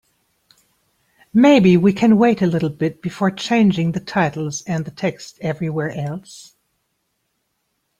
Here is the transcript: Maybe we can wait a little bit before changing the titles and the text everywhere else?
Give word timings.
Maybe 1.31 1.77
we 1.77 1.93
can 1.93 2.17
wait 2.17 2.41
a 2.41 2.47
little 2.47 2.71
bit 2.71 3.03
before 3.03 3.29
changing 3.29 3.91
the 3.91 3.99
titles 3.99 4.63
and 4.63 4.83
the 4.83 4.89
text 4.89 5.37
everywhere 5.41 5.91
else? 5.91 6.55